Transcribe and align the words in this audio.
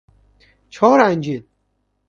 چﮩار 0.69 0.99
انجیل 1.05 1.47